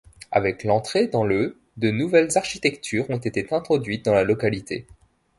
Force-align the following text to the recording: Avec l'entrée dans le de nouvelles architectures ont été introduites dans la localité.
Avec 0.31 0.63
l'entrée 0.63 1.05
dans 1.05 1.23
le 1.23 1.59
de 1.77 1.91
nouvelles 1.91 2.35
architectures 2.35 3.07
ont 3.11 3.19
été 3.19 3.45
introduites 3.53 4.03
dans 4.03 4.15
la 4.15 4.23
localité. 4.23 4.87